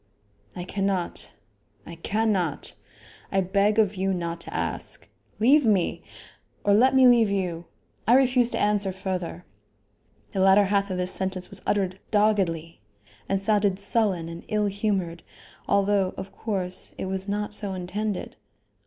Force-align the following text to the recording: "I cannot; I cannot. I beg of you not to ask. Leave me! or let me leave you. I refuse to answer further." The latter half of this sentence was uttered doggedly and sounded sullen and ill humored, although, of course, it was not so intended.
"I 0.55 0.63
cannot; 0.63 1.29
I 1.85 1.93
cannot. 1.93 2.73
I 3.31 3.41
beg 3.41 3.77
of 3.77 3.93
you 3.93 4.15
not 4.15 4.41
to 4.41 4.51
ask. 4.51 5.07
Leave 5.39 5.63
me! 5.63 6.01
or 6.63 6.73
let 6.73 6.95
me 6.95 7.07
leave 7.07 7.29
you. 7.29 7.65
I 8.07 8.15
refuse 8.15 8.49
to 8.49 8.59
answer 8.59 8.91
further." 8.93 9.45
The 10.33 10.39
latter 10.39 10.63
half 10.65 10.89
of 10.89 10.97
this 10.97 11.11
sentence 11.11 11.51
was 11.51 11.61
uttered 11.67 11.99
doggedly 12.09 12.81
and 13.29 13.39
sounded 13.39 13.79
sullen 13.79 14.27
and 14.27 14.43
ill 14.47 14.65
humored, 14.65 15.21
although, 15.67 16.15
of 16.17 16.31
course, 16.31 16.95
it 16.97 17.05
was 17.05 17.27
not 17.27 17.53
so 17.53 17.73
intended. 17.73 18.37